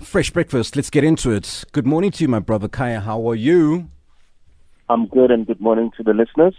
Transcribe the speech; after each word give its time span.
Fresh 0.00 0.30
breakfast. 0.30 0.76
Let's 0.76 0.90
get 0.90 1.02
into 1.02 1.32
it. 1.32 1.64
Good 1.72 1.84
morning 1.84 2.12
to 2.12 2.24
you, 2.24 2.28
my 2.28 2.38
brother 2.38 2.68
Khaya. 2.68 3.02
How 3.02 3.28
are 3.28 3.34
you? 3.34 3.90
I'm 4.88 5.08
good, 5.08 5.32
and 5.32 5.44
good 5.44 5.60
morning 5.60 5.90
to 5.96 6.04
the 6.04 6.14
listeners. 6.14 6.54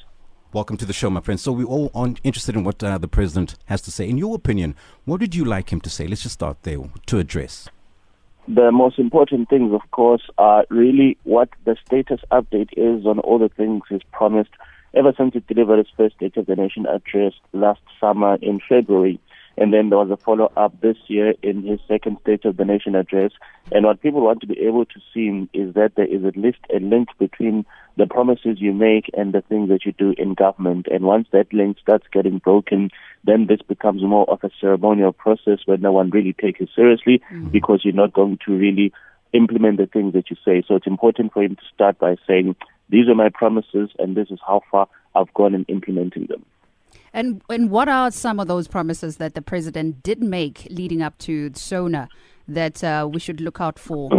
Welcome 0.51 0.75
to 0.75 0.85
the 0.85 0.91
show, 0.91 1.09
my 1.09 1.21
friend. 1.21 1.39
So 1.39 1.53
we're 1.53 1.63
all 1.63 1.89
on, 1.93 2.17
interested 2.25 2.55
in 2.55 2.65
what 2.65 2.83
uh, 2.83 2.97
the 2.97 3.07
president 3.07 3.55
has 3.65 3.81
to 3.83 3.91
say. 3.91 4.09
In 4.09 4.17
your 4.17 4.35
opinion, 4.35 4.75
what 5.05 5.21
would 5.21 5.33
you 5.33 5.45
like 5.45 5.71
him 5.71 5.79
to 5.81 5.89
say? 5.89 6.05
Let's 6.05 6.23
just 6.23 6.33
start 6.33 6.63
there 6.63 6.79
to 7.05 7.17
address. 7.17 7.69
The 8.49 8.73
most 8.73 8.99
important 8.99 9.47
things, 9.47 9.73
of 9.73 9.89
course, 9.91 10.23
are 10.37 10.65
really 10.69 11.17
what 11.23 11.49
the 11.63 11.77
status 11.85 12.19
update 12.31 12.71
is 12.73 13.05
on 13.05 13.19
all 13.19 13.39
the 13.39 13.49
things 13.49 13.83
he's 13.87 14.03
promised 14.11 14.51
ever 14.93 15.13
since 15.17 15.33
he 15.33 15.39
delivered 15.41 15.77
his 15.77 15.87
first 15.95 16.17
State 16.17 16.35
of 16.35 16.45
the 16.45 16.55
Nation 16.57 16.85
address 16.87 17.33
last 17.53 17.81
summer 18.01 18.37
in 18.41 18.59
February. 18.67 19.17
And 19.59 19.73
then 19.73 19.89
there 19.89 19.97
was 19.97 20.09
a 20.09 20.15
follow 20.15 20.51
up 20.55 20.79
this 20.79 20.95
year 21.07 21.33
in 21.43 21.63
his 21.63 21.81
second 21.85 22.17
State 22.21 22.45
of 22.45 22.55
the 22.55 22.63
Nation 22.63 22.95
address. 22.95 23.31
And 23.73 23.85
what 23.85 24.01
people 24.01 24.21
want 24.21 24.39
to 24.41 24.47
be 24.47 24.57
able 24.61 24.85
to 24.85 24.99
see 25.13 25.49
is 25.53 25.73
that 25.73 25.95
there 25.95 26.05
is 26.05 26.23
at 26.23 26.37
least 26.37 26.59
a 26.73 26.79
link 26.79 27.09
between 27.19 27.65
the 27.97 28.07
promises 28.07 28.61
you 28.61 28.71
make 28.71 29.09
and 29.17 29.33
the 29.33 29.41
things 29.41 29.67
that 29.67 29.85
you 29.85 29.91
do 29.91 30.15
in 30.17 30.33
government. 30.33 30.87
And 30.89 31.03
once 31.03 31.27
that 31.33 31.51
link 31.51 31.77
starts 31.77 32.07
getting 32.13 32.37
broken, 32.37 32.89
then 33.25 33.47
this 33.47 33.61
becomes 33.61 34.01
more 34.01 34.29
of 34.29 34.43
a 34.45 34.49
ceremonial 34.61 35.11
process 35.11 35.59
where 35.65 35.77
no 35.77 35.91
one 35.91 36.09
really 36.09 36.33
takes 36.33 36.61
it 36.61 36.69
seriously 36.73 37.21
mm-hmm. 37.29 37.49
because 37.49 37.81
you're 37.83 37.93
not 37.93 38.13
going 38.13 38.39
to 38.45 38.53
really 38.53 38.93
implement 39.33 39.77
the 39.77 39.87
things 39.87 40.13
that 40.13 40.29
you 40.29 40.37
say. 40.45 40.63
So 40.65 40.75
it's 40.75 40.87
important 40.87 41.33
for 41.33 41.43
him 41.43 41.57
to 41.57 41.61
start 41.73 41.99
by 41.99 42.15
saying, 42.25 42.55
these 42.87 43.09
are 43.09 43.15
my 43.15 43.29
promises 43.29 43.89
and 43.99 44.15
this 44.15 44.29
is 44.31 44.39
how 44.45 44.61
far 44.71 44.87
I've 45.13 45.33
gone 45.33 45.53
in 45.53 45.65
implementing 45.65 46.27
them. 46.27 46.45
And 47.13 47.41
and 47.49 47.69
what 47.69 47.89
are 47.89 48.11
some 48.11 48.39
of 48.39 48.47
those 48.47 48.67
promises 48.67 49.17
that 49.17 49.33
the 49.33 49.41
president 49.41 50.03
did 50.03 50.21
make 50.21 50.67
leading 50.69 51.01
up 51.01 51.17
to 51.19 51.51
SONA 51.53 52.07
that 52.47 52.83
uh, 52.83 53.07
we 53.11 53.19
should 53.19 53.41
look 53.41 53.61
out 53.61 53.79
for? 53.79 54.09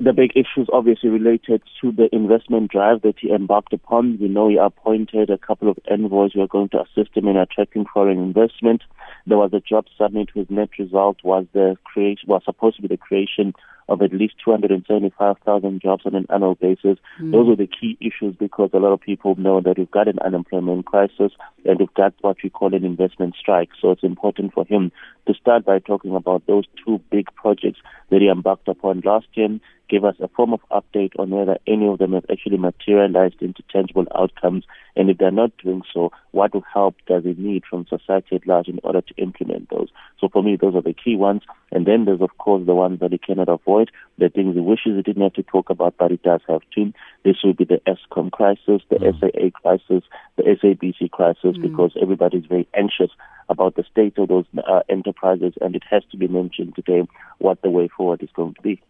The 0.00 0.12
big 0.12 0.32
issues 0.34 0.68
obviously 0.72 1.08
related 1.08 1.62
to 1.80 1.92
the 1.92 2.12
investment 2.12 2.72
drive 2.72 3.02
that 3.02 3.14
he 3.20 3.30
embarked 3.30 3.72
upon. 3.72 4.18
We 4.20 4.26
know 4.28 4.48
he 4.48 4.56
appointed 4.56 5.30
a 5.30 5.38
couple 5.38 5.70
of 5.70 5.78
envoys 5.88 6.32
who 6.32 6.40
are 6.40 6.48
going 6.48 6.70
to 6.70 6.82
assist 6.82 7.16
him 7.16 7.28
in 7.28 7.36
attracting 7.36 7.86
foreign 7.92 8.18
investment. 8.18 8.82
There 9.26 9.38
was 9.38 9.52
a 9.52 9.60
job 9.60 9.86
summit 9.96 10.30
whose 10.34 10.50
net 10.50 10.70
result 10.80 11.18
was 11.22 11.46
the 11.52 11.76
creation 11.84 12.28
was 12.28 12.42
supposed 12.44 12.76
to 12.76 12.82
be 12.82 12.88
the 12.88 12.96
creation 12.96 13.54
of 13.88 14.02
at 14.02 14.12
least 14.12 14.34
275,000 14.44 15.80
jobs 15.80 16.02
on 16.06 16.14
an 16.14 16.26
annual 16.30 16.54
basis. 16.54 16.98
Mm. 17.20 17.32
Those 17.32 17.48
are 17.48 17.56
the 17.56 17.68
key 17.68 17.98
issues 18.00 18.34
because 18.38 18.70
a 18.72 18.78
lot 18.78 18.92
of 18.92 19.00
people 19.00 19.34
know 19.36 19.60
that 19.60 19.78
we've 19.78 19.90
got 19.90 20.08
an 20.08 20.18
unemployment 20.24 20.86
crisis 20.86 21.32
and 21.64 21.78
we've 21.78 21.94
got 21.94 22.14
what 22.20 22.36
we 22.42 22.50
call 22.50 22.74
an 22.74 22.84
investment 22.84 23.34
strike. 23.38 23.70
So 23.80 23.90
it's 23.90 24.02
important 24.02 24.54
for 24.54 24.64
him 24.66 24.92
to 25.26 25.34
start 25.34 25.64
by 25.64 25.78
talking 25.78 26.14
about 26.14 26.46
those 26.46 26.64
two 26.84 27.00
big 27.10 27.26
projects 27.34 27.80
that 28.10 28.20
he 28.20 28.28
embarked 28.28 28.68
upon 28.68 29.02
last 29.04 29.26
year 29.34 29.58
give 29.88 30.04
us 30.04 30.16
a 30.20 30.28
form 30.28 30.52
of 30.52 30.60
update 30.70 31.12
on 31.18 31.30
whether 31.30 31.58
any 31.66 31.86
of 31.86 31.98
them 31.98 32.12
have 32.12 32.24
actually 32.30 32.56
materialized 32.56 33.40
into 33.40 33.62
tangible 33.70 34.06
outcomes. 34.16 34.64
And 34.96 35.10
if 35.10 35.18
they're 35.18 35.30
not 35.30 35.56
doing 35.62 35.82
so, 35.92 36.10
what 36.30 36.52
help 36.72 36.96
does 37.06 37.24
it 37.26 37.38
need 37.38 37.64
from 37.68 37.86
society 37.86 38.36
at 38.36 38.46
large 38.46 38.68
in 38.68 38.80
order 38.82 39.00
to 39.02 39.14
implement 39.16 39.70
those? 39.70 39.88
So 40.20 40.28
for 40.28 40.42
me, 40.42 40.56
those 40.56 40.74
are 40.74 40.82
the 40.82 40.94
key 40.94 41.16
ones. 41.16 41.42
And 41.70 41.86
then 41.86 42.04
there's, 42.04 42.20
of 42.20 42.36
course, 42.38 42.64
the 42.66 42.74
ones 42.74 43.00
that 43.00 43.12
he 43.12 43.18
cannot 43.18 43.48
avoid, 43.48 43.90
the 44.18 44.28
things 44.28 44.54
he 44.54 44.60
wishes 44.60 44.96
he 44.96 45.02
didn't 45.02 45.22
have 45.22 45.34
to 45.34 45.42
talk 45.42 45.70
about, 45.70 45.94
but 45.98 46.10
he 46.10 46.16
does 46.18 46.40
have 46.48 46.62
to. 46.74 46.92
This 47.24 47.36
will 47.42 47.54
be 47.54 47.64
the 47.64 47.80
Eskom 47.86 48.30
crisis, 48.30 48.82
the 48.88 48.96
mm. 48.96 49.20
SAA 49.20 49.58
crisis, 49.60 50.04
the 50.36 50.42
SABC 50.42 51.10
crisis, 51.10 51.56
mm. 51.56 51.62
because 51.62 51.92
everybody's 52.00 52.46
very 52.46 52.68
anxious 52.74 53.10
about 53.48 53.76
the 53.76 53.84
state 53.90 54.16
of 54.18 54.28
those 54.28 54.46
uh, 54.56 54.80
enterprises, 54.88 55.13
and 55.22 55.74
it 55.74 55.82
has 55.88 56.02
to 56.10 56.16
be 56.16 56.28
mentioned 56.28 56.74
today 56.74 57.06
what 57.38 57.60
the 57.62 57.70
way 57.70 57.88
forward 57.88 58.22
is 58.22 58.30
going 58.34 58.54
to 58.54 58.62
be. 58.62 58.82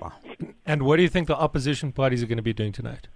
And 0.66 0.82
what 0.82 0.96
do 0.96 1.02
you 1.02 1.08
think 1.08 1.26
the 1.26 1.36
opposition 1.36 1.90
parties 1.90 2.22
are 2.22 2.26
going 2.26 2.36
to 2.36 2.42
be 2.42 2.52
doing 2.52 2.70
tonight? 2.70 3.08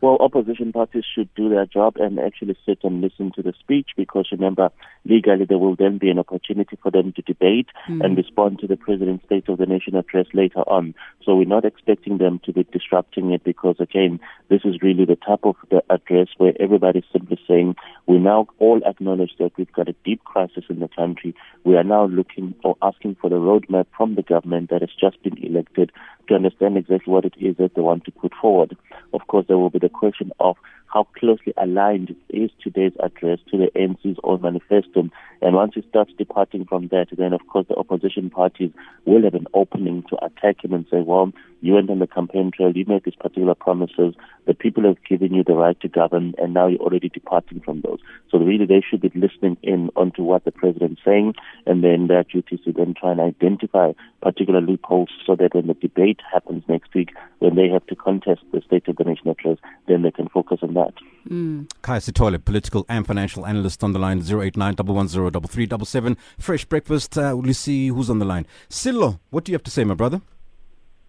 well, 0.00 0.16
opposition 0.20 0.72
parties 0.72 1.04
should 1.14 1.32
do 1.34 1.48
their 1.48 1.66
job 1.66 1.96
and 1.96 2.18
actually 2.18 2.56
sit 2.66 2.78
and 2.82 3.00
listen 3.00 3.32
to 3.34 3.42
the 3.42 3.52
speech 3.58 3.90
because 3.96 4.28
remember, 4.30 4.70
legally 5.08 5.44
there 5.44 5.58
will 5.58 5.76
then 5.76 5.98
be 5.98 6.10
an 6.10 6.18
opportunity 6.18 6.78
for 6.82 6.90
them 6.90 7.12
to 7.12 7.22
debate 7.22 7.68
mm. 7.88 8.04
and 8.04 8.16
respond 8.16 8.58
to 8.58 8.66
the 8.66 8.76
President's 8.76 9.24
State 9.24 9.48
of 9.48 9.58
the 9.58 9.66
Nation 9.66 9.96
address 9.96 10.26
later 10.34 10.60
on. 10.60 10.94
So 11.24 11.34
we're 11.34 11.46
not 11.46 11.64
expecting 11.64 12.18
them 12.18 12.40
to 12.44 12.52
be 12.52 12.64
disrupting 12.64 13.32
it 13.32 13.44
because 13.44 13.76
again, 13.80 14.20
this 14.48 14.60
is 14.64 14.82
really 14.82 15.04
the 15.04 15.16
type 15.16 15.44
of 15.44 15.56
the 15.70 15.82
address 15.90 16.28
where 16.36 16.52
everybody's 16.60 17.04
simply 17.12 17.38
saying 17.46 17.76
we 18.06 18.18
now 18.18 18.46
all 18.58 18.80
acknowledge 18.84 19.32
that 19.38 19.52
we've 19.56 19.72
got 19.72 19.88
a 19.88 19.94
deep 20.04 20.22
crisis 20.24 20.64
in 20.68 20.80
the 20.80 20.88
country. 20.88 21.34
We 21.64 21.76
are 21.76 21.84
now 21.84 22.06
looking 22.06 22.54
or 22.64 22.76
asking 22.82 23.16
for 23.20 23.30
the 23.30 23.36
roadmap 23.36 23.86
from 23.96 24.14
the 24.14 24.22
government 24.22 24.70
that 24.70 24.82
has 24.82 24.90
just 24.98 25.22
been 25.22 25.38
elected 25.42 25.92
to 26.28 26.34
understand 26.34 26.76
exactly 26.76 27.12
what 27.12 27.24
it 27.24 27.34
is 27.38 27.56
that 27.56 27.74
they 27.74 27.82
want 27.82 28.04
to 28.04 28.12
put 28.12 28.32
forward. 28.40 28.76
Of 29.12 29.26
course, 29.28 29.46
there 29.48 29.58
will 29.58 29.70
be 29.70 29.78
the 29.78 29.88
question 29.88 30.32
of 30.40 30.56
how 30.92 31.06
closely 31.18 31.52
aligned 31.56 32.14
is 32.30 32.50
today's 32.62 32.92
address 33.02 33.38
to 33.50 33.58
the 33.58 33.70
ANC's 33.76 34.18
own 34.24 34.42
manifesto. 34.42 35.08
And 35.42 35.54
once 35.54 35.72
he 35.74 35.84
starts 35.88 36.12
departing 36.16 36.64
from 36.64 36.88
that, 36.88 37.08
then 37.16 37.32
of 37.32 37.46
course 37.48 37.66
the 37.68 37.76
opposition 37.76 38.30
parties 38.30 38.70
will 39.04 39.22
have 39.24 39.34
an 39.34 39.46
opening 39.54 40.04
to 40.08 40.24
attack 40.24 40.64
him 40.64 40.72
and 40.72 40.86
say, 40.90 41.00
well, 41.00 41.32
you 41.60 41.74
went 41.74 41.90
on 41.90 41.98
the 41.98 42.06
campaign 42.06 42.50
trail, 42.54 42.72
you 42.74 42.84
made 42.86 43.04
these 43.04 43.14
particular 43.14 43.54
promises, 43.54 44.14
the 44.46 44.54
people 44.54 44.84
have 44.84 45.02
given 45.08 45.34
you 45.34 45.42
the 45.42 45.54
right 45.54 45.78
to 45.80 45.88
govern, 45.88 46.34
and 46.38 46.54
now 46.54 46.66
you're 46.66 46.80
already 46.80 47.08
departing 47.08 47.60
from 47.60 47.80
those. 47.80 47.98
So 48.30 48.38
really 48.38 48.66
they 48.66 48.82
should 48.88 49.00
be 49.00 49.10
listening 49.14 49.56
in 49.62 49.90
onto 49.96 50.22
what 50.22 50.44
the 50.44 50.52
president's 50.52 51.02
saying, 51.04 51.34
and 51.66 51.82
then 51.82 52.06
their 52.06 52.24
duty 52.24 52.58
to 52.64 52.72
then 52.72 52.94
try 52.94 53.12
and 53.12 53.20
identify 53.20 53.92
particular 54.22 54.60
loopholes 54.60 55.10
so 55.26 55.34
that 55.36 55.54
when 55.54 55.66
the 55.66 55.74
debate 55.74 56.20
happens 56.32 56.62
next 56.68 56.94
week, 56.94 57.10
when 57.38 57.56
they 57.56 57.68
have 57.68 57.86
to 57.86 57.96
contest 57.96 58.42
the 58.52 58.60
State 58.60 58.88
of 58.88 58.96
the 58.96 59.04
Nation 59.04 59.28
address, 59.28 59.58
then 59.88 60.02
they 60.02 60.10
can 60.10 60.28
focus 60.28 60.58
on 60.62 60.74
that. 60.74 60.94
Mm. 61.28 61.68
Khaya 61.82 62.00
Sithole, 62.00 62.42
political 62.44 62.86
and 62.88 63.06
financial 63.06 63.46
analyst 63.46 63.82
on 63.82 63.92
the 63.92 63.98
line, 63.98 64.22
089 64.22 66.16
Fresh 66.38 66.64
breakfast. 66.66 67.18
Uh, 67.18 67.34
we'll 67.36 67.54
see 67.54 67.88
who's 67.88 68.08
on 68.10 68.18
the 68.18 68.24
line. 68.24 68.46
Silo, 68.68 69.20
what 69.30 69.44
do 69.44 69.52
you 69.52 69.54
have 69.54 69.64
to 69.64 69.70
say, 69.70 69.84
my 69.84 69.94
brother? 69.94 70.20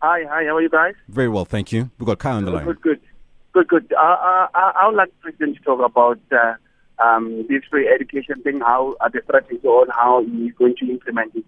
Hi, 0.02 0.24
hi, 0.30 0.46
how 0.46 0.56
are 0.56 0.62
you 0.62 0.70
guys? 0.70 0.96
Very 1.08 1.28
well, 1.28 1.46
thank 1.46 1.72
you. 1.72 1.90
We've 1.98 2.08
got 2.08 2.20
Khaya 2.20 2.36
on 2.36 2.46
the 2.46 2.52
line. 2.52 2.66
Good, 2.66 2.82
good, 2.82 3.00
good, 3.54 3.68
good. 3.68 3.94
Uh, 3.94 4.04
uh, 4.04 4.48
I 4.54 4.88
would 4.88 4.96
like 4.96 5.10
the 5.10 5.22
President 5.22 5.58
to 5.58 5.64
talk 5.64 5.86
about 5.86 6.20
uh, 6.32 6.56
um, 7.04 7.46
this 7.48 7.64
free 7.70 7.88
education 7.88 8.42
thing, 8.44 8.60
how 8.60 8.96
uh, 9.02 9.10
the 9.10 9.22
strategy 9.24 9.66
on 9.68 9.88
how 9.90 10.24
he's 10.24 10.54
going 10.54 10.76
to 10.78 10.90
implement 10.90 11.36
it 11.36 11.46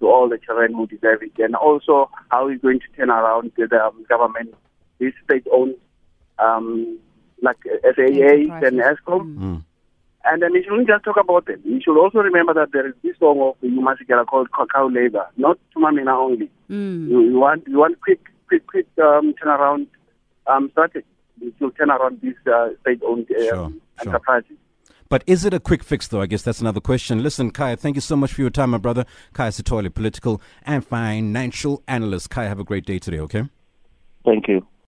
to 0.00 0.06
all 0.06 0.28
the 0.28 0.38
children 0.38 0.74
who 0.74 0.86
deserve 0.86 1.22
it, 1.22 1.32
and 1.38 1.54
also 1.54 2.10
how 2.30 2.48
he's 2.48 2.60
going 2.60 2.80
to 2.80 2.86
turn 2.96 3.10
around 3.10 3.52
the 3.56 3.64
um, 3.82 4.04
government, 4.08 4.54
this 4.98 5.12
state-owned 5.24 5.74
um, 6.38 6.98
like 7.46 7.56
SAA 7.94 8.66
and 8.66 8.80
Eskom. 8.90 9.36
Mm. 9.38 9.64
And 10.28 10.42
then 10.42 10.52
we 10.52 10.64
shouldn't 10.64 10.88
just 10.88 11.04
talk 11.04 11.16
about 11.16 11.48
it. 11.48 11.64
We 11.64 11.80
should 11.80 11.96
also 11.96 12.18
remember 12.18 12.52
that 12.54 12.72
there 12.72 12.86
is 12.88 12.94
this 13.02 13.16
song 13.18 13.40
of 13.40 13.54
the 13.60 13.68
Umasikela 13.68 14.26
called 14.26 14.48
Cacao 14.52 14.88
Labor, 14.88 15.26
not 15.36 15.58
Thuma 15.74 15.94
Mina 15.94 16.18
only. 16.18 16.50
Mm. 16.68 17.08
You, 17.08 17.20
you, 17.30 17.38
want 17.38 17.66
you 17.68 17.78
want 17.78 18.00
quick 18.00 18.20
quick 18.48 18.66
quick 18.66 18.86
um, 18.98 19.34
turnaround 19.40 19.86
um, 20.48 20.68
strategy 20.72 21.06
to 21.58 21.70
turn 21.72 21.90
around 21.90 22.20
these 22.22 22.34
uh, 22.52 22.70
state-owned 22.80 23.26
uh, 23.30 23.42
sure, 23.44 23.72
enterprises. 24.04 24.48
Sure. 24.48 24.56
But 25.08 25.22
is 25.26 25.44
it 25.44 25.54
a 25.54 25.60
quick 25.60 25.84
fix, 25.84 26.08
though? 26.08 26.20
I 26.20 26.26
guess 26.26 26.42
that's 26.42 26.60
another 26.60 26.80
question. 26.80 27.22
Listen, 27.22 27.52
Khaya, 27.52 27.78
thank 27.78 27.94
you 27.94 28.00
so 28.00 28.16
much 28.16 28.32
for 28.32 28.40
your 28.40 28.50
time, 28.50 28.70
my 28.70 28.78
brother. 28.78 29.04
Khaya 29.34 29.50
Sithole, 29.50 29.92
political 29.94 30.40
and 30.64 30.84
financial 30.84 31.82
analyst. 31.86 32.30
Khaya, 32.30 32.48
have 32.48 32.58
a 32.58 32.64
great 32.64 32.84
day 32.84 32.98
today, 32.98 33.20
okay? 33.20 33.44
Thank 34.24 34.48
you. 34.48 34.66